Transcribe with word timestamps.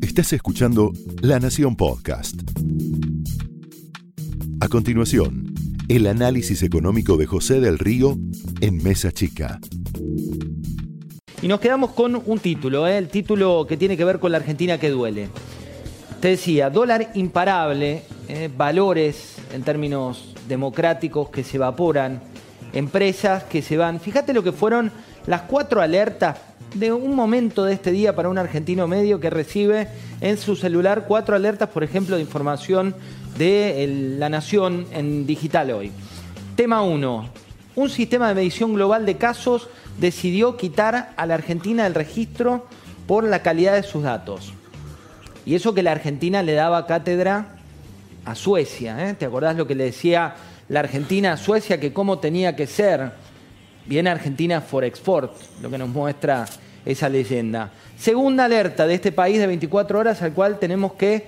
Estás 0.00 0.32
escuchando 0.32 0.92
La 1.22 1.38
Nación 1.38 1.76
Podcast. 1.76 2.40
A 4.60 4.68
continuación, 4.68 5.54
el 5.88 6.06
análisis 6.06 6.62
económico 6.62 7.16
de 7.16 7.26
José 7.26 7.60
del 7.60 7.78
Río 7.78 8.16
en 8.60 8.82
Mesa 8.82 9.12
Chica. 9.12 9.60
Y 11.42 11.48
nos 11.48 11.60
quedamos 11.60 11.92
con 11.92 12.20
un 12.24 12.38
título, 12.38 12.86
¿eh? 12.86 12.98
el 12.98 13.08
título 13.08 13.66
que 13.68 13.76
tiene 13.76 13.96
que 13.96 14.04
ver 14.04 14.18
con 14.18 14.32
la 14.32 14.38
Argentina 14.38 14.78
que 14.78 14.90
duele. 14.90 15.28
Te 16.20 16.28
decía, 16.28 16.68
dólar 16.68 17.12
imparable, 17.14 18.02
¿eh? 18.28 18.50
valores 18.54 19.36
en 19.54 19.62
términos 19.62 20.34
democráticos 20.48 21.30
que 21.30 21.44
se 21.44 21.56
evaporan, 21.56 22.20
empresas 22.72 23.44
que 23.44 23.62
se 23.62 23.76
van. 23.76 24.00
Fíjate 24.00 24.32
lo 24.32 24.42
que 24.42 24.52
fueron 24.52 24.92
las 25.26 25.42
cuatro 25.42 25.80
alertas 25.80 26.38
de 26.74 26.92
un 26.92 27.14
momento 27.14 27.64
de 27.64 27.74
este 27.74 27.90
día 27.90 28.14
para 28.14 28.28
un 28.28 28.38
argentino 28.38 28.86
medio 28.86 29.20
que 29.20 29.30
recibe 29.30 29.88
en 30.20 30.38
su 30.38 30.56
celular 30.56 31.06
cuatro 31.08 31.34
alertas, 31.34 31.68
por 31.70 31.82
ejemplo, 31.82 32.16
de 32.16 32.22
información 32.22 32.94
de 33.36 34.16
La 34.18 34.28
Nación 34.28 34.86
en 34.92 35.26
digital 35.26 35.70
hoy. 35.70 35.90
Tema 36.56 36.82
1. 36.82 37.28
Un 37.76 37.90
sistema 37.90 38.28
de 38.28 38.34
medición 38.34 38.74
global 38.74 39.06
de 39.06 39.16
casos 39.16 39.68
decidió 39.98 40.56
quitar 40.56 41.12
a 41.16 41.26
la 41.26 41.34
Argentina 41.34 41.84
del 41.84 41.94
registro 41.94 42.66
por 43.06 43.24
la 43.24 43.42
calidad 43.42 43.74
de 43.74 43.82
sus 43.82 44.02
datos. 44.02 44.52
Y 45.44 45.54
eso 45.54 45.74
que 45.74 45.82
la 45.82 45.92
Argentina 45.92 46.42
le 46.42 46.52
daba 46.52 46.86
cátedra 46.86 47.56
a 48.24 48.34
Suecia. 48.34 49.08
¿eh? 49.08 49.14
¿Te 49.14 49.24
acordás 49.24 49.56
lo 49.56 49.66
que 49.66 49.74
le 49.74 49.84
decía 49.84 50.34
la 50.70 50.80
Argentina 50.80 51.32
a 51.32 51.36
Suecia? 51.36 51.78
Que 51.78 51.92
cómo 51.92 52.18
tenía 52.18 52.56
que 52.56 52.66
ser. 52.66 53.12
Bien 53.86 54.06
Argentina 54.06 54.60
for 54.60 54.84
Export, 54.84 55.34
lo 55.60 55.68
que 55.68 55.76
nos 55.76 55.88
muestra 55.88 56.46
esa 56.86 57.08
leyenda. 57.08 57.72
Segunda 57.98 58.44
alerta 58.44 58.86
de 58.86 58.94
este 58.94 59.12
país 59.12 59.38
de 59.38 59.46
24 59.48 59.98
horas 59.98 60.22
al 60.22 60.32
cual 60.32 60.58
tenemos 60.58 60.92
que 60.94 61.26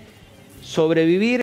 sobrevivir, 0.63 1.43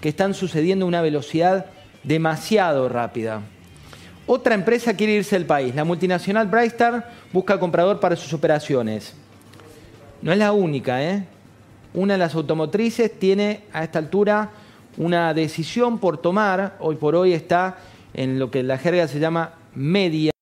que 0.00 0.08
están 0.08 0.34
sucediendo 0.34 0.84
a 0.84 0.88
una 0.88 1.00
velocidad 1.00 1.66
demasiado 2.02 2.88
rápida. 2.88 3.42
Otra 4.26 4.54
empresa 4.54 4.94
quiere 4.94 5.14
irse 5.14 5.36
del 5.36 5.46
país. 5.46 5.74
La 5.74 5.84
multinacional 5.84 6.48
Brightstar 6.48 7.10
busca 7.32 7.60
comprador 7.60 8.00
para 8.00 8.16
sus 8.16 8.32
operaciones. 8.32 9.14
No 10.22 10.32
es 10.32 10.38
la 10.38 10.52
única, 10.52 11.02
¿eh? 11.04 11.24
Una 11.94 12.14
de 12.14 12.18
las 12.18 12.34
automotrices 12.34 13.16
tiene 13.18 13.62
a 13.72 13.84
esta 13.84 13.98
altura 13.98 14.50
una 14.96 15.34
decisión 15.34 15.98
por 15.98 16.18
tomar. 16.18 16.76
Hoy 16.80 16.96
por 16.96 17.14
hoy 17.14 17.32
está 17.32 17.78
en 18.14 18.38
lo 18.38 18.50
que 18.50 18.62
la 18.62 18.78
jerga 18.78 19.08
se 19.08 19.20
llama 19.20 19.54
media, 19.74 20.32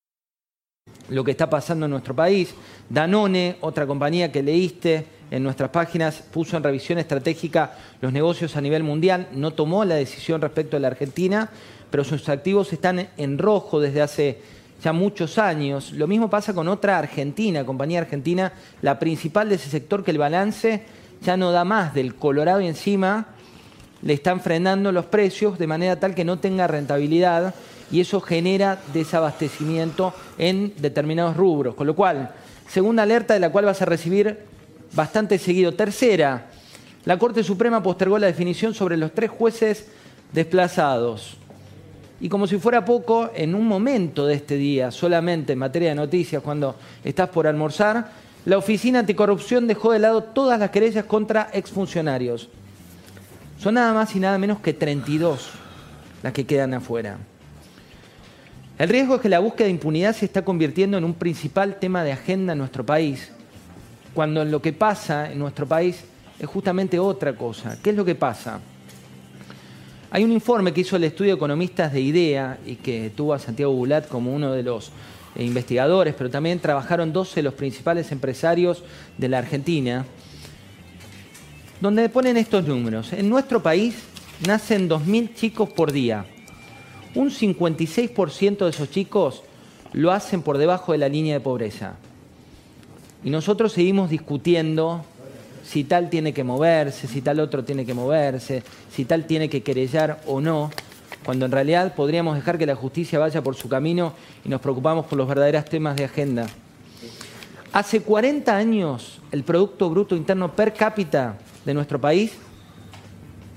lo 1.09 1.25
que 1.25 1.31
está 1.31 1.49
pasando 1.49 1.87
en 1.87 1.91
nuestro 1.91 2.15
país. 2.15 2.55
Danone, 2.89 3.57
otra 3.61 3.87
compañía 3.87 4.33
que 4.33 4.43
leíste 4.43 5.07
en 5.31 5.43
nuestras 5.43 5.71
páginas, 5.71 6.23
puso 6.33 6.57
en 6.57 6.63
revisión 6.63 6.99
estratégica 6.99 7.77
los 8.01 8.13
negocios 8.13 8.57
a 8.57 8.61
nivel 8.61 8.83
mundial, 8.83 9.29
no 9.33 9.53
tomó 9.53 9.85
la 9.85 9.97
decisión 9.97 10.41
respecto 10.41 10.77
a 10.77 10.81
la 10.81 10.89
Argentina, 10.89 11.51
pero 11.91 12.05
sus 12.05 12.29
activos 12.29 12.73
están 12.73 13.09
en 13.17 13.39
rojo 13.39 13.81
desde 13.81 14.01
hace 14.01 14.41
ya 14.83 14.93
muchos 14.93 15.39
años. 15.39 15.93
Lo 15.93 16.07
mismo 16.07 16.31
pasa 16.31 16.55
con 16.55 16.69
otra 16.69 16.99
argentina, 16.99 17.65
compañía 17.65 18.01
argentina, 18.01 18.53
la 18.81 18.99
principal 18.99 19.49
de 19.49 19.57
ese 19.57 19.69
sector, 19.69 20.05
que 20.05 20.13
el 20.13 20.19
balance 20.19 20.83
ya 21.21 21.37
no 21.37 21.51
da 21.51 21.65
más 21.65 21.95
del 21.95 22.15
Colorado 22.15 22.61
y 22.61 22.67
encima 22.67 23.27
le 24.03 24.15
están 24.15 24.41
frenando 24.41 24.93
los 24.93 25.07
precios 25.07 25.59
de 25.59 25.67
manera 25.67 25.99
tal 25.99 26.15
que 26.15 26.25
no 26.25 26.39
tenga 26.39 26.67
rentabilidad 26.67 27.55
y 27.91 28.01
eso 28.01 28.21
genera 28.21 28.79
desabastecimiento 28.93 30.13
en 30.37 30.73
determinados 30.79 31.37
rubros. 31.37 31.75
Con 31.75 31.87
lo 31.87 31.95
cual, 31.95 32.31
segunda 32.69 33.03
alerta 33.03 33.35
de 33.35 33.41
la 33.41 33.51
cual 33.51 33.65
vas 33.65 33.83
a 33.83 33.87
recibir 33.87 34.39
bastante 34.93 35.39
seguido. 35.39 35.73
Tercera, 35.73 36.47
la 37.05 37.19
Corte 37.19 37.43
Suprema 37.43 37.83
postergó 37.83 38.19
la 38.19 38.27
definición 38.27 38.75
sobre 38.75 38.97
los 38.97 39.13
tres 39.13 39.31
jueces 39.31 39.87
desplazados. 40.33 41.37
Y 42.21 42.29
como 42.29 42.47
si 42.47 42.59
fuera 42.59 42.85
poco, 42.85 43.31
en 43.35 43.55
un 43.55 43.67
momento 43.67 44.27
de 44.27 44.35
este 44.35 44.57
día, 44.57 44.91
solamente 44.91 45.53
en 45.53 45.59
materia 45.61 45.91
de 45.91 45.95
noticias, 45.95 46.43
cuando 46.43 46.75
estás 47.05 47.29
por 47.29 47.47
almorzar, 47.47 48.11
la 48.45 48.59
Oficina 48.59 48.99
Anticorrupción 49.01 49.67
dejó 49.67 49.93
de 49.93 50.01
lado 50.01 50.23
todas 50.23 50.59
las 50.59 50.71
querellas 50.71 51.05
contra 51.05 51.49
exfuncionarios. 51.53 52.49
Son 53.59 53.75
nada 53.75 53.93
más 53.93 54.15
y 54.15 54.21
nada 54.21 54.39
menos 54.39 54.61
que 54.61 54.73
32 54.73 55.51
las 56.23 56.33
que 56.33 56.47
quedan 56.47 56.75
afuera. 56.75 57.19
El 58.79 58.89
riesgo 58.89 59.17
es 59.17 59.21
que 59.21 59.29
la 59.29 59.41
búsqueda 59.41 59.65
de 59.65 59.73
impunidad 59.73 60.15
se 60.15 60.25
está 60.25 60.45
convirtiendo 60.45 60.97
en 60.97 61.05
un 61.05 61.15
principal 61.15 61.77
tema 61.81 62.05
de 62.05 62.13
agenda 62.13 62.53
en 62.53 62.61
nuestro 62.61 62.87
país, 62.87 63.33
cuando 64.15 64.45
lo 64.45 64.63
que 64.63 64.73
pasa 64.73 65.33
en 65.33 65.41
nuestro 65.41 65.67
país 65.67 66.05
es 66.39 66.47
justamente 66.47 67.01
otra 67.01 67.35
cosa. 67.35 67.77
¿Qué 67.83 67.91
es 67.91 67.97
lo 67.97 68.05
que 68.05 68.15
pasa? 68.15 68.61
Hay 70.13 70.23
un 70.23 70.31
informe 70.31 70.73
que 70.73 70.83
hizo 70.83 70.95
el 70.95 71.05
estudio 71.05 71.33
de 71.33 71.37
economistas 71.37 71.93
de 71.93 72.01
IDEA 72.01 72.59
y 72.65 72.77
que 72.77 73.11
tuvo 73.11 73.35
a 73.35 73.41
Santiago 73.41 73.73
Bulat 73.73 74.07
como 74.07 74.33
uno 74.33 74.53
de 74.53 74.63
los 74.63 74.93
eh, 75.35 75.45
investigadores, 75.45 76.15
pero 76.17 76.31
también 76.31 76.61
trabajaron 76.61 77.13
12 77.13 77.37
de 77.37 77.43
los 77.43 77.55
principales 77.55 78.13
empresarios 78.13 78.85
de 79.19 79.29
la 79.29 79.39
Argentina, 79.39 80.07
donde 81.81 82.09
ponen 82.09 82.37
estos 82.37 82.67
números. 82.67 83.13
En 83.13 83.29
nuestro 83.29 83.63
país 83.63 83.95
nacen 84.47 84.89
2.000 84.89 85.35
chicos 85.35 85.71
por 85.71 85.93
día. 85.93 86.27
Un 87.15 87.31
56% 87.31 88.59
de 88.59 88.71
esos 88.71 88.91
chicos 88.91 89.43
lo 89.93 90.13
hacen 90.13 90.43
por 90.43 90.59
debajo 90.59 90.93
de 90.93 90.99
la 90.99 91.09
línea 91.09 91.35
de 91.35 91.41
pobreza. 91.41 91.95
Y 93.25 93.31
nosotros 93.31 93.73
seguimos 93.73 94.11
discutiendo 94.11 95.05
si 95.65 95.85
tal 95.85 96.09
tiene 96.09 96.33
que 96.33 96.45
moverse, 96.45 97.07
si 97.07 97.21
tal 97.21 97.41
otro 97.41 97.65
tiene 97.65 97.85
que 97.85 97.95
moverse, 97.95 98.63
si 98.91 99.05
tal 99.05 99.27
tiene 99.27 99.49
que 99.49 99.63
querellar 99.63 100.21
o 100.27 100.41
no, 100.41 100.71
cuando 101.25 101.47
en 101.47 101.53
realidad 101.53 101.95
podríamos 101.95 102.37
dejar 102.37 102.59
que 102.59 102.67
la 102.67 102.75
justicia 102.75 103.19
vaya 103.19 103.43
por 103.43 103.55
su 103.55 103.69
camino 103.69 104.13
y 104.45 104.49
nos 104.49 104.61
preocupamos 104.61 105.07
por 105.07 105.19
los 105.19 105.29
verdaderos 105.29 105.65
temas 105.65 105.97
de 105.97 106.05
agenda. 106.05 106.47
Hace 107.73 108.01
40 108.01 108.57
años 108.57 109.21
el 109.31 109.43
Producto 109.43 109.91
Bruto 109.91 110.17
Interno 110.17 110.53
per 110.53 110.73
cápita 110.73 111.37
de 111.69 111.75
nuestro 111.75 112.01
país 112.01 112.33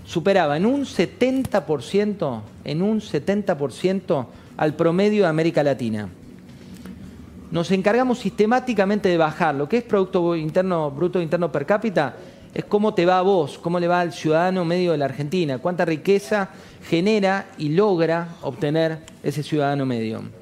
superaba 0.05 0.57
en 0.57 0.66
un 0.66 0.81
70%, 0.81 2.41
en 2.66 2.81
un 2.81 2.99
70% 2.99 4.25
al 4.57 4.75
promedio 4.75 5.23
de 5.23 5.29
América 5.29 5.63
Latina 5.63 6.09
nos 7.51 7.69
encargamos 7.71 8.19
sistemáticamente 8.19 9.09
de 9.09 9.17
bajar. 9.17 9.55
Lo 9.55 9.67
que 9.67 9.77
es 9.77 9.83
Producto 9.83 10.35
Interno, 10.35 10.89
Bruto 10.89 11.21
Interno 11.21 11.51
per 11.51 11.66
cápita 11.66 12.16
es 12.53 12.66
cómo 12.66 12.94
te 12.94 13.05
va 13.05 13.19
a 13.19 13.21
vos, 13.21 13.59
cómo 13.59 13.79
le 13.79 13.88
va 13.88 14.00
al 14.00 14.13
ciudadano 14.13 14.66
medio 14.66 14.94
de 14.94 14.97
la 14.97 15.05
Argentina, 15.05 15.57
cuánta 15.57 15.85
riqueza 15.85 16.50
genera 16.89 17.47
y 17.57 17.69
logra 17.69 18.29
obtener 18.41 19.00
ese 19.21 19.44
ciudadano 19.44 19.85
medio. 19.85 20.41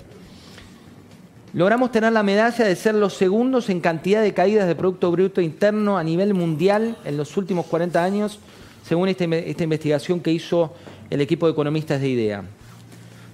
Logramos 1.53 1.91
tener 1.91 2.13
la 2.13 2.21
medalla 2.21 2.63
de 2.63 2.75
ser 2.75 2.93
los 2.93 3.15
segundos 3.15 3.69
en 3.69 3.81
cantidad 3.81 4.21
de 4.21 4.35
caídas 4.35 4.67
de 4.67 4.75
Producto 4.75 5.09
Bruto 5.09 5.41
Interno 5.41 5.97
a 5.97 6.03
nivel 6.03 6.35
mundial 6.35 6.95
en 7.05 7.17
los 7.17 7.35
últimos 7.37 7.65
40 7.65 8.03
años, 8.03 8.39
según 8.87 9.09
esta, 9.09 9.25
esta 9.25 9.63
investigación 9.63 10.19
que 10.19 10.31
hizo 10.31 10.75
el 11.09 11.21
equipo 11.21 11.47
de 11.47 11.53
economistas 11.53 12.01
de 12.01 12.09
IDEA. 12.09 12.43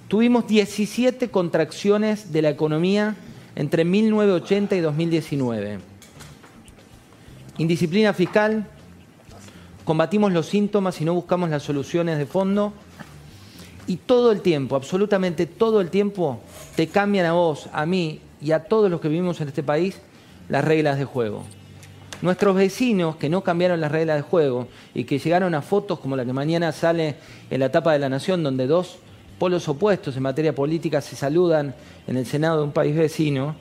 Tuvimos 0.08 0.46
17 0.46 1.28
contracciones 1.28 2.32
de 2.32 2.40
la 2.40 2.48
economía 2.48 3.16
entre 3.54 3.84
1980 3.84 4.76
y 4.76 4.80
2019. 4.80 5.78
Indisciplina 7.58 8.14
fiscal, 8.14 8.66
combatimos 9.84 10.32
los 10.32 10.46
síntomas 10.46 11.02
y 11.02 11.04
no 11.04 11.12
buscamos 11.12 11.50
las 11.50 11.62
soluciones 11.62 12.16
de 12.16 12.24
fondo. 12.24 12.72
Y 13.86 13.96
todo 13.96 14.32
el 14.32 14.40
tiempo, 14.40 14.74
absolutamente 14.74 15.44
todo 15.46 15.80
el 15.80 15.90
tiempo, 15.90 16.40
te 16.76 16.88
cambian 16.88 17.26
a 17.26 17.32
vos, 17.32 17.68
a 17.72 17.86
mí 17.86 18.20
y 18.40 18.52
a 18.52 18.64
todos 18.64 18.90
los 18.90 19.00
que 19.00 19.08
vivimos 19.08 19.40
en 19.40 19.48
este 19.48 19.62
país 19.62 19.98
las 20.48 20.62
reglas 20.62 20.98
de 20.98 21.06
juego. 21.06 21.42
Nuestros 22.20 22.54
vecinos 22.54 23.16
que 23.16 23.30
no 23.30 23.42
cambiaron 23.42 23.80
las 23.80 23.90
reglas 23.90 24.16
de 24.16 24.22
juego 24.22 24.68
y 24.94 25.04
que 25.04 25.18
llegaron 25.18 25.54
a 25.54 25.62
fotos 25.62 25.98
como 25.98 26.16
la 26.16 26.24
que 26.24 26.34
mañana 26.34 26.72
sale 26.72 27.16
en 27.50 27.60
la 27.60 27.70
tapa 27.72 27.94
de 27.94 27.98
la 27.98 28.10
Nación, 28.10 28.42
donde 28.42 28.66
dos 28.66 28.98
polos 29.38 29.68
opuestos 29.68 30.16
en 30.16 30.22
materia 30.22 30.54
política 30.54 31.00
se 31.00 31.16
saludan 31.16 31.74
en 32.06 32.16
el 32.16 32.26
Senado 32.26 32.58
de 32.58 32.64
un 32.64 32.72
país 32.72 32.94
vecino, 32.94 33.56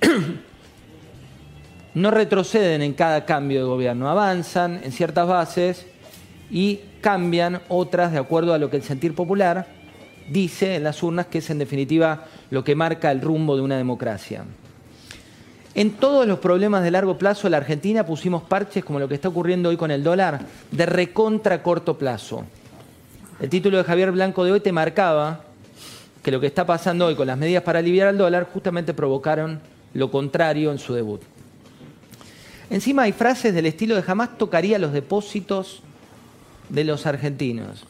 no 1.94 2.10
retroceden 2.10 2.82
en 2.82 2.94
cada 2.94 3.24
cambio 3.24 3.60
de 3.60 3.66
gobierno, 3.66 4.08
avanzan 4.08 4.80
en 4.84 4.92
ciertas 4.92 5.26
bases 5.26 5.86
y 6.50 6.80
cambian 7.00 7.60
otras 7.68 8.12
de 8.12 8.18
acuerdo 8.18 8.54
a 8.54 8.58
lo 8.58 8.70
que 8.70 8.76
el 8.76 8.82
sentir 8.82 9.14
popular 9.14 9.81
dice 10.32 10.76
en 10.76 10.84
las 10.84 11.02
urnas, 11.02 11.26
que 11.26 11.38
es 11.38 11.50
en 11.50 11.58
definitiva 11.58 12.26
lo 12.50 12.64
que 12.64 12.74
marca 12.74 13.10
el 13.10 13.20
rumbo 13.20 13.56
de 13.56 13.62
una 13.62 13.76
democracia. 13.76 14.44
En 15.74 15.92
todos 15.92 16.26
los 16.26 16.38
problemas 16.38 16.82
de 16.82 16.90
largo 16.90 17.16
plazo 17.16 17.44
de 17.44 17.50
la 17.50 17.56
Argentina 17.58 18.04
pusimos 18.04 18.42
parches 18.42 18.84
como 18.84 18.98
lo 18.98 19.08
que 19.08 19.14
está 19.14 19.28
ocurriendo 19.28 19.70
hoy 19.70 19.76
con 19.76 19.90
el 19.90 20.04
dólar, 20.04 20.40
de 20.70 20.86
recontra 20.86 21.62
corto 21.62 21.96
plazo. 21.96 22.44
El 23.40 23.48
título 23.48 23.78
de 23.78 23.84
Javier 23.84 24.12
Blanco 24.12 24.44
de 24.44 24.52
hoy 24.52 24.60
te 24.60 24.70
marcaba 24.70 25.44
que 26.22 26.30
lo 26.30 26.40
que 26.40 26.46
está 26.46 26.66
pasando 26.66 27.06
hoy 27.06 27.14
con 27.14 27.26
las 27.26 27.38
medidas 27.38 27.62
para 27.62 27.78
aliviar 27.78 28.08
al 28.08 28.18
dólar 28.18 28.48
justamente 28.52 28.94
provocaron 28.94 29.60
lo 29.94 30.10
contrario 30.10 30.70
en 30.70 30.78
su 30.78 30.94
debut. 30.94 31.22
Encima 32.70 33.02
hay 33.02 33.12
frases 33.12 33.54
del 33.54 33.66
estilo 33.66 33.96
de 33.96 34.02
jamás 34.02 34.38
tocaría 34.38 34.78
los 34.78 34.92
depósitos 34.92 35.82
de 36.68 36.84
los 36.84 37.06
argentinos. 37.06 37.84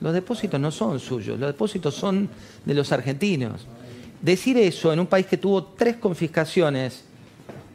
Los 0.00 0.12
depósitos 0.12 0.60
no 0.60 0.70
son 0.70 1.00
suyos, 1.00 1.38
los 1.38 1.48
depósitos 1.48 1.94
son 1.94 2.28
de 2.64 2.74
los 2.74 2.92
argentinos. 2.92 3.66
Decir 4.20 4.58
eso 4.58 4.92
en 4.92 5.00
un 5.00 5.06
país 5.06 5.26
que 5.26 5.36
tuvo 5.36 5.62
tres 5.62 5.96
confiscaciones 5.96 7.04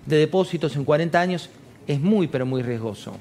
de 0.06 0.18
depósitos 0.18 0.76
en 0.76 0.84
40 0.84 1.20
años 1.20 1.50
es 1.88 2.00
muy, 2.00 2.28
pero 2.28 2.46
muy 2.46 2.62
riesgoso. 2.62 3.14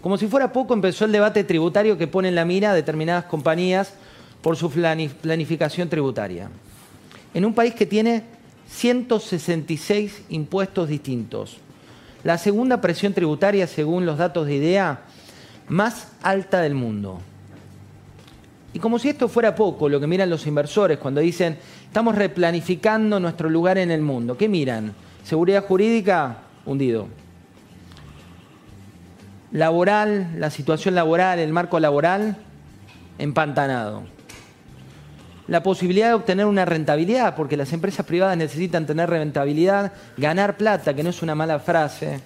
Como 0.00 0.18
si 0.18 0.26
fuera 0.26 0.52
poco, 0.52 0.74
empezó 0.74 1.04
el 1.04 1.12
debate 1.12 1.44
tributario 1.44 1.98
que 1.98 2.06
pone 2.06 2.28
en 2.28 2.34
la 2.34 2.44
mira 2.44 2.70
a 2.70 2.74
determinadas 2.74 3.24
compañías 3.24 3.94
por 4.40 4.56
su 4.56 4.70
planificación 4.70 5.88
tributaria. 5.88 6.48
En 7.34 7.44
un 7.44 7.54
país 7.54 7.74
que 7.74 7.86
tiene 7.86 8.22
166 8.68 10.22
impuestos 10.28 10.88
distintos, 10.88 11.58
la 12.22 12.38
segunda 12.38 12.80
presión 12.80 13.14
tributaria, 13.14 13.66
según 13.66 14.06
los 14.06 14.18
datos 14.18 14.46
de 14.46 14.56
IDEA, 14.56 15.00
más 15.68 16.12
alta 16.22 16.60
del 16.60 16.74
mundo. 16.74 17.20
Y 18.76 18.78
como 18.78 18.98
si 18.98 19.08
esto 19.08 19.26
fuera 19.26 19.54
poco, 19.54 19.88
lo 19.88 19.98
que 19.98 20.06
miran 20.06 20.28
los 20.28 20.46
inversores 20.46 20.98
cuando 20.98 21.22
dicen, 21.22 21.56
estamos 21.86 22.14
replanificando 22.14 23.18
nuestro 23.18 23.48
lugar 23.48 23.78
en 23.78 23.90
el 23.90 24.02
mundo, 24.02 24.36
¿qué 24.36 24.50
miran? 24.50 24.92
Seguridad 25.24 25.64
jurídica, 25.64 26.40
hundido. 26.66 27.08
Laboral, 29.50 30.38
la 30.38 30.50
situación 30.50 30.94
laboral, 30.94 31.38
el 31.38 31.54
marco 31.54 31.80
laboral, 31.80 32.36
empantanado. 33.16 34.02
La 35.48 35.62
posibilidad 35.62 36.08
de 36.08 36.14
obtener 36.14 36.44
una 36.44 36.66
rentabilidad, 36.66 37.34
porque 37.34 37.56
las 37.56 37.72
empresas 37.72 38.04
privadas 38.04 38.36
necesitan 38.36 38.84
tener 38.84 39.08
rentabilidad, 39.08 39.94
ganar 40.18 40.58
plata, 40.58 40.92
que 40.92 41.02
no 41.02 41.08
es 41.08 41.22
una 41.22 41.34
mala 41.34 41.60
frase, 41.60 42.20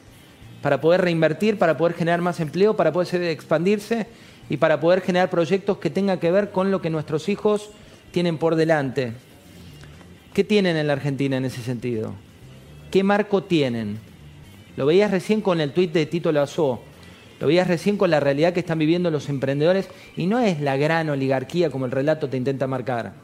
para 0.62 0.80
poder 0.80 1.02
reinvertir, 1.02 1.60
para 1.60 1.76
poder 1.76 1.94
generar 1.94 2.20
más 2.22 2.40
empleo, 2.40 2.74
para 2.74 2.90
poder 2.90 3.22
expandirse 3.22 4.08
y 4.50 4.56
para 4.56 4.80
poder 4.80 5.00
generar 5.00 5.30
proyectos 5.30 5.78
que 5.78 5.88
tengan 5.88 6.18
que 6.18 6.32
ver 6.32 6.50
con 6.50 6.72
lo 6.72 6.82
que 6.82 6.90
nuestros 6.90 7.28
hijos 7.28 7.70
tienen 8.10 8.36
por 8.36 8.56
delante. 8.56 9.12
¿Qué 10.34 10.42
tienen 10.42 10.76
en 10.76 10.88
la 10.88 10.94
Argentina 10.94 11.36
en 11.36 11.44
ese 11.44 11.62
sentido? 11.62 12.14
¿Qué 12.90 13.04
marco 13.04 13.44
tienen? 13.44 13.98
Lo 14.76 14.86
veías 14.86 15.12
recién 15.12 15.40
con 15.40 15.60
el 15.60 15.72
tuit 15.72 15.92
de 15.92 16.04
Tito 16.04 16.32
Lazó, 16.32 16.82
lo 17.38 17.46
veías 17.46 17.68
recién 17.68 17.96
con 17.96 18.10
la 18.10 18.18
realidad 18.18 18.52
que 18.52 18.60
están 18.60 18.80
viviendo 18.80 19.10
los 19.10 19.28
emprendedores 19.28 19.88
y 20.16 20.26
no 20.26 20.40
es 20.40 20.60
la 20.60 20.76
gran 20.76 21.08
oligarquía 21.08 21.70
como 21.70 21.86
el 21.86 21.92
relato 21.92 22.28
te 22.28 22.36
intenta 22.36 22.66
marcar. 22.66 23.14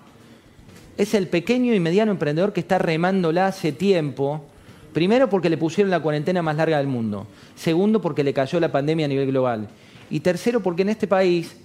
Es 0.97 1.13
el 1.13 1.27
pequeño 1.27 1.75
y 1.75 1.81
mediano 1.81 2.13
emprendedor 2.13 2.53
que 2.53 2.61
está 2.61 2.79
remándola 2.79 3.49
hace 3.49 3.73
tiempo, 3.73 4.45
primero 4.93 5.29
porque 5.29 5.51
le 5.51 5.59
pusieron 5.59 5.91
la 5.91 6.01
cuarentena 6.01 6.41
más 6.41 6.57
larga 6.57 6.79
del 6.79 6.87
mundo, 6.87 7.27
segundo 7.57 8.01
porque 8.01 8.23
le 8.23 8.33
cayó 8.33 8.61
la 8.61 8.71
pandemia 8.71 9.07
a 9.07 9.09
nivel 9.09 9.27
global 9.27 9.69
y 10.11 10.21
tercero, 10.21 10.61
porque 10.63 10.83
en 10.83 10.91
este 10.91 11.07
país 11.07 11.57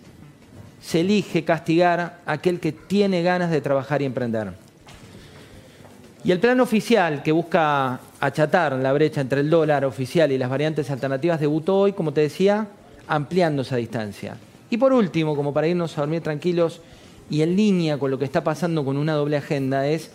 se 0.81 1.01
elige 1.01 1.43
castigar 1.43 2.21
a 2.25 2.31
aquel 2.31 2.59
que 2.59 2.71
tiene 2.71 3.21
ganas 3.21 3.51
de 3.51 3.61
trabajar 3.61 4.01
y 4.01 4.05
emprender. 4.05 4.53
Y 6.23 6.31
el 6.31 6.39
plan 6.39 6.59
oficial 6.59 7.23
que 7.23 7.31
busca 7.31 7.99
achatar 8.19 8.73
la 8.73 8.93
brecha 8.93 9.21
entre 9.21 9.41
el 9.41 9.49
dólar 9.49 9.85
oficial 9.85 10.31
y 10.31 10.38
las 10.38 10.49
variantes 10.49 10.89
alternativas 10.91 11.39
debutó 11.39 11.79
hoy, 11.79 11.93
como 11.93 12.13
te 12.13 12.21
decía, 12.21 12.67
ampliando 13.07 13.63
esa 13.63 13.75
distancia. 13.75 14.38
Y 14.69 14.77
por 14.77 14.93
último, 14.93 15.35
como 15.35 15.53
para 15.53 15.67
irnos 15.67 15.97
a 15.97 16.01
dormir 16.01 16.21
tranquilos 16.21 16.81
y 17.29 17.41
en 17.41 17.55
línea 17.55 17.97
con 17.97 18.11
lo 18.11 18.19
que 18.19 18.25
está 18.25 18.43
pasando 18.43 18.85
con 18.85 18.97
una 18.97 19.13
doble 19.13 19.38
agenda, 19.38 19.88
es 19.88 20.11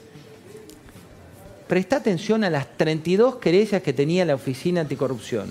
presta 1.67 1.96
atención 1.96 2.44
a 2.44 2.50
las 2.50 2.76
32 2.76 3.37
querellas 3.37 3.82
que 3.82 3.93
tenía 3.93 4.25
la 4.25 4.37
Oficina 4.37 4.82
Anticorrupción 4.82 5.49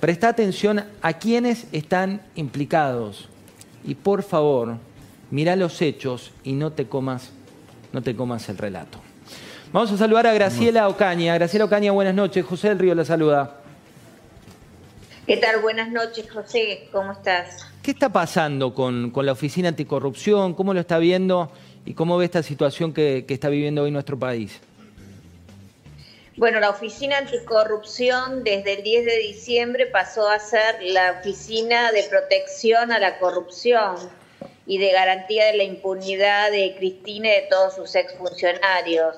Presta 0.00 0.28
atención 0.28 0.84
a 1.02 1.12
quienes 1.14 1.66
están 1.72 2.22
implicados 2.36 3.28
y 3.84 3.96
por 3.96 4.22
favor, 4.22 4.76
mira 5.32 5.56
los 5.56 5.82
hechos 5.82 6.30
y 6.44 6.52
no 6.52 6.72
te 6.72 6.86
comas, 6.86 7.30
no 7.92 8.00
te 8.00 8.14
comas 8.14 8.48
el 8.48 8.58
relato. 8.58 9.00
Vamos 9.72 9.90
a 9.90 9.96
saludar 9.96 10.28
a 10.28 10.32
Graciela 10.32 10.88
Ocaña. 10.88 11.34
Graciela 11.34 11.64
Ocaña, 11.64 11.90
buenas 11.90 12.14
noches. 12.14 12.46
José 12.46 12.68
del 12.68 12.78
Río 12.78 12.94
la 12.94 13.04
saluda. 13.04 13.56
¿Qué 15.26 15.36
tal? 15.36 15.60
Buenas 15.60 15.90
noches, 15.90 16.30
José. 16.30 16.88
¿Cómo 16.92 17.12
estás? 17.12 17.66
¿Qué 17.82 17.90
está 17.90 18.08
pasando 18.08 18.72
con, 18.72 19.12
la 19.14 19.32
Oficina 19.32 19.68
Anticorrupción? 19.68 20.54
¿Cómo 20.54 20.74
lo 20.74 20.80
está 20.80 20.98
viendo 20.98 21.50
y 21.84 21.94
cómo 21.94 22.16
ve 22.16 22.24
esta 22.24 22.42
situación 22.42 22.92
que 22.92 23.26
está 23.28 23.48
viviendo 23.48 23.82
hoy 23.82 23.90
nuestro 23.90 24.18
país? 24.18 24.60
Bueno, 26.38 26.60
la 26.60 26.70
Oficina 26.70 27.18
Anticorrupción 27.18 28.44
desde 28.44 28.74
el 28.74 28.84
10 28.84 29.06
de 29.06 29.18
diciembre 29.18 29.86
pasó 29.86 30.28
a 30.28 30.38
ser 30.38 30.80
la 30.84 31.18
Oficina 31.18 31.90
de 31.90 32.04
Protección 32.04 32.92
a 32.92 33.00
la 33.00 33.18
Corrupción 33.18 33.96
y 34.64 34.78
de 34.78 34.92
Garantía 34.92 35.46
de 35.46 35.56
la 35.56 35.64
Impunidad 35.64 36.52
de 36.52 36.76
Cristina 36.78 37.26
y 37.26 37.40
de 37.40 37.48
todos 37.50 37.74
sus 37.74 37.96
exfuncionarios. 37.96 39.16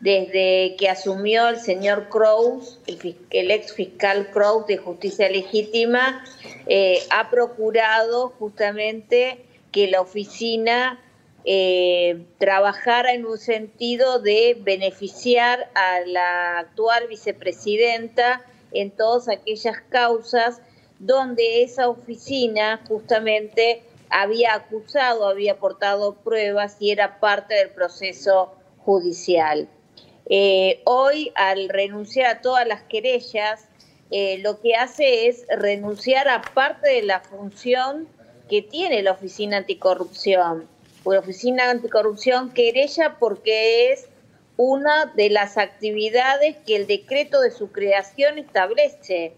Desde 0.00 0.76
que 0.78 0.90
asumió 0.90 1.48
el 1.48 1.58
señor 1.58 2.10
Cruz, 2.10 2.78
el, 2.86 3.50
ex 3.50 3.72
fiscal 3.72 4.28
Cruz 4.30 4.66
de 4.66 4.76
Justicia 4.76 5.30
Legítima, 5.30 6.22
eh, 6.66 6.98
ha 7.08 7.30
procurado 7.30 8.34
justamente 8.38 9.46
que 9.72 9.88
la 9.88 10.02
oficina 10.02 11.00
eh, 11.44 12.26
trabajara 12.38 13.14
en 13.14 13.24
un 13.24 13.38
sentido 13.38 14.20
de 14.20 14.58
beneficiar 14.60 15.70
a 15.74 16.00
la 16.06 16.58
actual 16.58 17.06
vicepresidenta 17.08 18.42
en 18.72 18.90
todas 18.90 19.28
aquellas 19.28 19.80
causas 19.88 20.60
donde 20.98 21.62
esa 21.62 21.88
oficina 21.88 22.80
justamente 22.86 23.82
había 24.10 24.54
acusado, 24.54 25.26
había 25.26 25.52
aportado 25.52 26.16
pruebas 26.16 26.76
y 26.78 26.90
era 26.90 27.20
parte 27.20 27.54
del 27.54 27.70
proceso 27.70 28.54
judicial. 28.78 29.68
Eh, 30.28 30.82
hoy, 30.84 31.32
al 31.36 31.68
renunciar 31.68 32.26
a 32.36 32.40
todas 32.42 32.66
las 32.66 32.82
querellas, 32.82 33.66
eh, 34.10 34.38
lo 34.38 34.60
que 34.60 34.74
hace 34.74 35.28
es 35.28 35.46
renunciar 35.48 36.28
a 36.28 36.42
parte 36.42 36.90
de 36.90 37.02
la 37.02 37.20
función 37.20 38.08
que 38.48 38.60
tiene 38.60 39.02
la 39.02 39.12
Oficina 39.12 39.56
Anticorrupción 39.56 40.68
por 41.10 41.16
Oficina 41.16 41.70
Anticorrupción 41.70 42.52
querella 42.52 43.16
porque 43.18 43.90
es 43.90 44.06
una 44.56 45.06
de 45.06 45.28
las 45.28 45.58
actividades 45.58 46.56
que 46.64 46.76
el 46.76 46.86
decreto 46.86 47.40
de 47.40 47.50
su 47.50 47.72
creación 47.72 48.38
establece. 48.38 49.32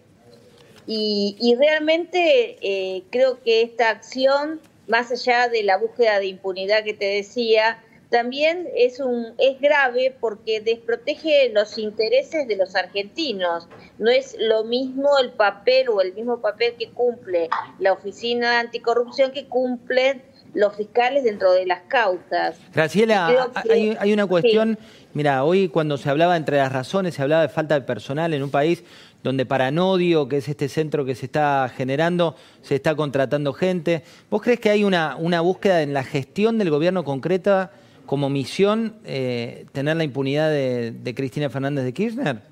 Y, 0.87 1.57
realmente 1.59 2.59
eh, 2.61 3.05
creo 3.09 3.43
que 3.43 3.63
esta 3.63 3.89
acción, 3.89 4.61
más 4.87 5.11
allá 5.13 5.49
de 5.49 5.63
la 5.63 5.79
búsqueda 5.79 6.19
de 6.19 6.27
impunidad 6.27 6.85
que 6.85 6.93
te 6.93 7.07
decía, 7.07 7.83
también 8.11 8.69
es, 8.77 9.01
un, 9.01 9.33
es 9.39 9.59
grave 9.59 10.15
porque 10.21 10.61
desprotege 10.61 11.49
los 11.55 11.79
intereses 11.79 12.47
de 12.47 12.57
los 12.57 12.77
argentinos. 12.77 13.67
No 13.97 14.11
es 14.11 14.37
lo 14.39 14.65
mismo 14.65 15.19
el 15.19 15.33
papel 15.33 15.89
o 15.89 16.03
el 16.03 16.13
mismo 16.13 16.43
papel 16.43 16.75
que 16.79 16.91
cumple 16.91 17.49
la 17.79 17.95
Oficina 17.95 18.61
Anticorrupción 18.61 19.33
que 19.33 19.47
cumple 19.47 20.21
los 20.55 20.77
fiscales 20.77 21.25
dentro 21.25 21.53
de 21.53 21.67
las 21.67 21.83
causas. 21.83 22.57
Graciela, 22.75 23.51
hay, 23.71 24.13
una 24.13 24.27
cuestión, 24.27 24.79
mira, 25.15 25.45
hoy 25.45 25.69
cuando 25.69 25.97
se 25.97 26.11
hablaba 26.11 26.37
entre 26.37 26.59
las 26.59 26.73
razones, 26.73 27.15
se 27.15 27.23
hablaba 27.23 27.43
de 27.43 27.49
falta 27.49 27.75
de 27.75 27.83
personal 27.87 28.35
en 28.35 28.43
un 28.43 28.51
país 28.51 28.85
donde 29.23 29.47
para 29.47 29.71
Nodio, 29.71 30.29
que 30.29 30.39
es 30.39 30.49
este 30.49 30.69
centro 30.69 31.05
que 31.05 31.15
se 31.15 31.27
está 31.27 31.71
generando, 31.75 32.35
se 32.63 32.75
está 32.75 32.95
contratando 32.95 33.53
gente. 33.53 34.03
¿Vos 34.31 34.43
crees 34.43 34.59
que 34.59 34.71
hay 34.71 34.85
una, 34.85 35.17
una 35.17 35.41
búsqueda 35.41 35.83
en 35.83 35.95
la 35.95 36.03
gestión 36.03 36.59
del 36.59 36.71
gobierno 36.71 37.05
concreta 37.05 37.71
como 38.07 38.29
misión 38.29 38.97
eh, 39.05 39.67
tener 39.73 39.97
la 39.97 40.05
impunidad 40.05 40.51
de, 40.51 41.15
Cristina 41.17 41.49
Fernández 41.51 41.85
de 41.85 41.93
Kirchner? 41.93 42.43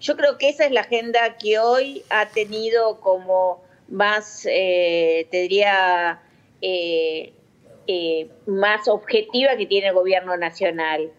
Yo 0.00 0.16
creo 0.16 0.38
que 0.38 0.48
esa 0.48 0.64
es 0.64 0.72
la 0.72 0.80
agenda 0.80 1.36
que 1.36 1.58
hoy 1.58 2.02
ha 2.08 2.26
tenido 2.30 3.00
como 3.00 3.62
más, 3.88 4.46
eh, 4.50 5.28
te 5.30 5.42
diría, 5.42 6.20
eh, 6.62 7.32
eh, 7.86 8.28
más 8.46 8.86
objetiva 8.88 9.56
que 9.56 9.66
tiene 9.66 9.88
el 9.88 9.94
gobierno 9.94 10.36
nacional. 10.36 11.10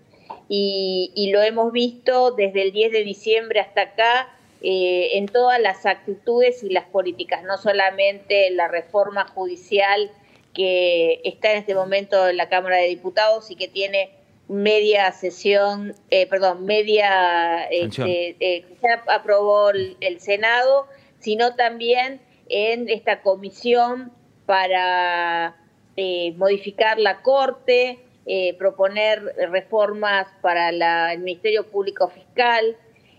Y, 0.48 1.30
lo 1.34 1.42
hemos 1.42 1.72
visto 1.72 2.32
desde 2.32 2.62
el 2.62 2.72
10 2.72 2.92
de 2.92 3.04
diciembre 3.04 3.60
hasta 3.60 3.82
acá 3.82 4.36
eh, 4.62 5.18
en 5.18 5.28
todas 5.28 5.60
las 5.60 5.86
actitudes 5.86 6.64
y 6.64 6.70
las 6.70 6.86
políticas, 6.86 7.44
no 7.44 7.58
solamente 7.58 8.50
la 8.52 8.68
reforma 8.68 9.28
judicial 9.28 10.12
que 10.54 11.22
está 11.24 11.52
en 11.52 11.58
este 11.58 11.74
momento 11.74 12.28
en 12.28 12.38
la 12.38 12.50
Cámara 12.50 12.78
de 12.78 12.88
Diputados 12.88 13.50
y 13.50 13.56
que 13.56 13.68
tiene 13.68 14.12
media 14.48 15.12
sesión, 15.14 15.96
perdón, 16.30 16.66
media, 16.66 17.64
este, 17.66 18.66
ya 18.82 19.04
aprobó 19.08 19.70
el 19.72 20.20
Senado, 20.20 20.88
sino 21.20 21.56
también 21.56 22.20
en 22.50 22.90
esta 22.90 23.22
comisión 23.22 24.12
para 24.52 25.56
eh, 25.96 26.34
modificar 26.36 27.00
la 27.00 27.22
Corte, 27.22 28.00
eh, 28.26 28.54
proponer 28.58 29.24
reformas 29.50 30.28
para 30.42 31.14
el 31.14 31.20
Ministerio 31.20 31.72
Público 31.72 32.10
Fiscal. 32.10 32.76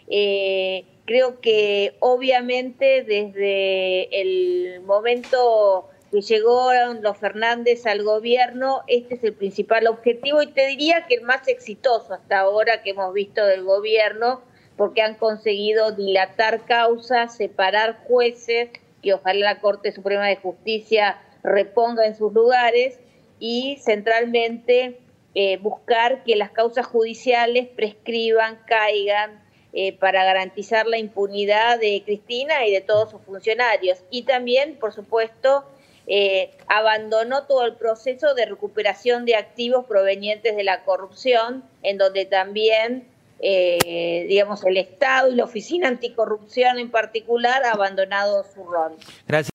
Eh, 0.08 0.84
creo 1.06 1.40
que 1.40 1.94
obviamente 2.00 3.02
desde 3.04 4.20
el 4.20 4.82
momento 4.82 5.88
que 6.10 6.20
llegaron 6.20 7.02
los 7.02 7.16
Fernández 7.16 7.86
al 7.86 8.02
gobierno, 8.02 8.82
este 8.86 9.14
es 9.14 9.24
el 9.24 9.32
principal 9.32 9.86
objetivo 9.86 10.42
y 10.42 10.48
te 10.48 10.66
diría 10.66 11.06
que 11.06 11.14
el 11.14 11.22
más 11.22 11.48
exitoso 11.48 12.12
hasta 12.12 12.40
ahora 12.40 12.82
que 12.82 12.90
hemos 12.90 13.14
visto 13.14 13.42
del 13.46 13.64
gobierno, 13.64 14.42
porque 14.76 15.00
han 15.00 15.14
conseguido 15.14 15.92
dilatar 15.92 16.66
causas, 16.66 17.34
separar 17.34 18.00
jueces, 18.06 18.68
que 19.02 19.14
ojalá 19.14 19.54
la 19.54 19.60
Corte 19.60 19.92
Suprema 19.92 20.26
de 20.26 20.36
Justicia 20.36 21.20
reponga 21.42 22.06
en 22.06 22.16
sus 22.16 22.32
lugares, 22.32 22.98
y 23.44 23.76
centralmente 23.78 25.00
eh, 25.34 25.56
buscar 25.56 26.22
que 26.22 26.36
las 26.36 26.52
causas 26.52 26.86
judiciales 26.86 27.66
prescriban, 27.66 28.60
caigan, 28.68 29.42
eh, 29.72 29.94
para 29.98 30.22
garantizar 30.24 30.86
la 30.86 30.98
impunidad 30.98 31.80
de 31.80 32.02
Cristina 32.04 32.64
y 32.64 32.72
de 32.72 32.82
todos 32.82 33.10
sus 33.10 33.20
funcionarios. 33.22 33.98
Y 34.10 34.22
también, 34.22 34.76
por 34.78 34.92
supuesto, 34.92 35.64
eh, 36.06 36.52
abandonó 36.68 37.46
todo 37.48 37.66
el 37.66 37.74
proceso 37.74 38.34
de 38.34 38.46
recuperación 38.46 39.24
de 39.24 39.34
activos 39.34 39.86
provenientes 39.86 40.54
de 40.54 40.62
la 40.62 40.84
corrupción, 40.84 41.64
en 41.82 41.98
donde 41.98 42.26
también, 42.26 43.08
eh, 43.42 44.26
digamos, 44.28 44.64
el 44.64 44.76
Estado 44.76 45.30
y 45.30 45.34
la 45.34 45.44
Oficina 45.44 45.88
Anticorrupción 45.88 46.78
en 46.78 46.90
particular 46.90 47.64
ha 47.64 47.72
abandonado 47.72 48.44
su 48.54 48.64
rol. 48.64 48.92
Gracias. 49.26 49.50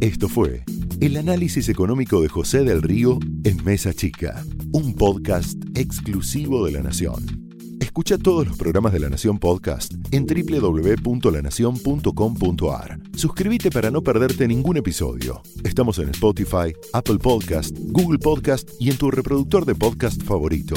Esto 0.00 0.28
fue 0.28 0.64
el 1.00 1.16
análisis 1.16 1.68
económico 1.68 2.20
de 2.20 2.28
José 2.28 2.64
del 2.64 2.82
Río 2.82 3.18
en 3.44 3.64
Mesa 3.64 3.94
Chica, 3.94 4.44
un 4.72 4.94
podcast 4.94 5.56
exclusivo 5.74 6.66
de 6.66 6.72
la 6.72 6.82
Nación. 6.82 7.50
Escucha 7.80 8.18
todos 8.18 8.46
los 8.46 8.56
programas 8.56 8.92
de 8.92 9.00
La 9.00 9.08
Nación 9.08 9.38
Podcast 9.38 9.92
en 10.12 10.26
www.lanacion.com.ar. 10.26 13.00
Suscríbete 13.16 13.70
para 13.70 13.90
no 13.90 14.02
perderte 14.02 14.46
ningún 14.46 14.76
episodio. 14.76 15.42
Estamos 15.64 15.98
en 15.98 16.10
Spotify, 16.10 16.74
Apple 16.92 17.18
Podcast, 17.18 17.76
Google 17.78 18.18
Podcast 18.18 18.68
y 18.78 18.90
en 18.90 18.96
tu 18.96 19.10
reproductor 19.10 19.64
de 19.64 19.74
podcast 19.74 20.22
favorito. 20.22 20.76